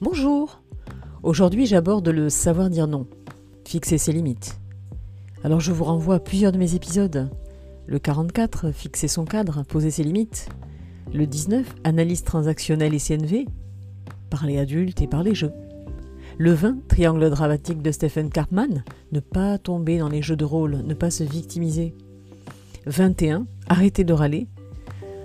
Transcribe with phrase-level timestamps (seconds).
[0.00, 0.62] Bonjour
[1.24, 3.08] Aujourd'hui j'aborde le savoir dire non,
[3.64, 4.60] fixer ses limites.
[5.42, 7.28] Alors je vous renvoie à plusieurs de mes épisodes.
[7.88, 10.50] Le 44, fixer son cadre, poser ses limites.
[11.12, 13.46] Le 19, analyse transactionnelle et CNV,
[14.30, 15.50] parler adulte et parler jeu.
[16.38, 20.76] Le 20, triangle dramatique de Stephen Karpman, ne pas tomber dans les jeux de rôle,
[20.84, 21.92] ne pas se victimiser.
[22.86, 24.46] 21, arrêter de râler.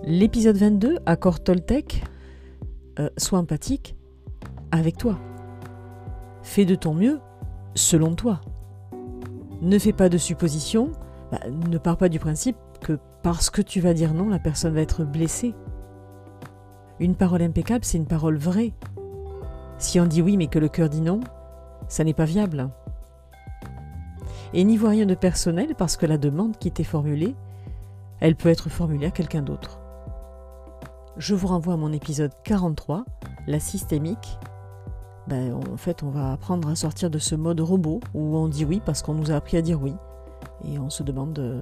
[0.04, 2.04] L'épisode 22, accord Toltec,
[2.98, 3.96] euh, sois empathique
[4.74, 5.20] avec toi.
[6.42, 7.22] Fais de ton mieux
[7.76, 8.42] selon toi.
[9.62, 10.92] Ne fais pas de suppositions,
[11.32, 14.74] bah, ne pars pas du principe que parce que tu vas dire non, la personne
[14.74, 15.54] va être blessée.
[17.00, 18.74] Une parole impeccable, c'est une parole vraie.
[19.78, 21.22] Si on dit oui mais que le cœur dit non,
[21.88, 22.70] ça n'est pas viable.
[24.54, 27.36] Et n'y vois rien de personnel parce que la demande qui t'est formulée,
[28.20, 29.80] elle peut être formulée à quelqu'un d'autre.
[31.18, 33.06] Je vous renvoie à mon épisode 43,
[33.46, 34.40] la systémique.
[35.28, 38.66] Ben, en fait, on va apprendre à sortir de ce mode robot où on dit
[38.66, 39.94] oui parce qu'on nous a appris à dire oui.
[40.66, 41.62] Et on se demande euh,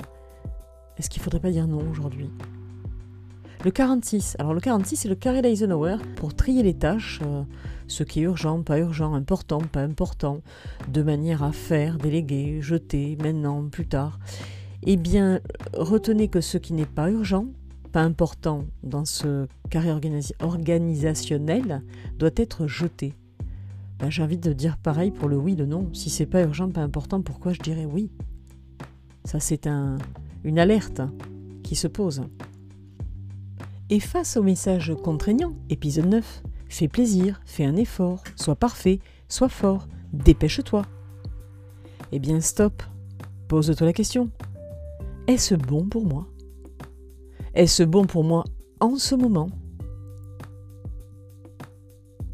[0.97, 2.29] est-ce qu'il ne faudrait pas dire non aujourd'hui?
[3.63, 4.35] Le 46.
[4.39, 7.43] Alors le 46, c'est le carré d'Eisenhower pour trier les tâches, euh,
[7.87, 10.41] ce qui est urgent, pas urgent, important, pas important,
[10.91, 14.17] de manière à faire, déléguer, jeter, maintenant, plus tard.
[14.83, 15.41] Eh bien,
[15.73, 17.45] retenez que ce qui n'est pas urgent,
[17.91, 21.83] pas important dans ce carré organisationnel,
[22.17, 23.13] doit être jeté.
[24.01, 25.87] Ben, J'ai de dire pareil pour le oui, le non.
[25.93, 28.09] Si c'est pas urgent, pas important, pourquoi je dirais oui?
[29.25, 29.99] Ça, c'est un,
[30.43, 31.01] une alerte
[31.61, 32.23] qui se pose.
[33.91, 39.49] Et face au message contraignant, épisode 9, fais plaisir, fais un effort, sois parfait, sois
[39.49, 40.83] fort, dépêche-toi.
[42.11, 42.81] Eh bien stop,
[43.47, 44.31] pose-toi la question.
[45.27, 46.25] Est-ce bon pour moi?
[47.53, 48.45] Est-ce bon pour moi
[48.79, 49.49] en ce moment?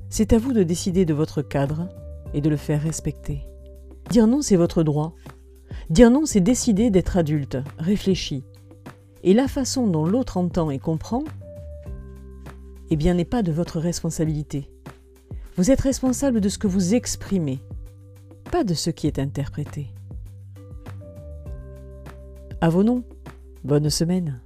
[0.09, 1.89] C'est à vous de décider de votre cadre
[2.33, 3.45] et de le faire respecter.
[4.09, 5.15] Dire non, c'est votre droit.
[5.89, 8.43] Dire non, c'est décider d'être adulte, réfléchi.
[9.23, 11.23] Et la façon dont l'autre entend et comprend
[12.89, 14.69] eh bien, n'est pas de votre responsabilité.
[15.57, 17.59] Vous êtes responsable de ce que vous exprimez,
[18.51, 19.87] pas de ce qui est interprété.
[22.61, 23.03] À vos noms,
[23.63, 24.39] bonne semaine.